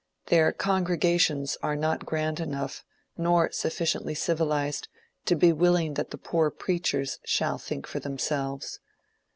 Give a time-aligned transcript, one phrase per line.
[0.25, 2.83] Their congregations are not grand enough,
[3.19, 4.87] nor sufficiently civilized,
[5.25, 8.79] to be willing that the poor preachers shall think for themselves.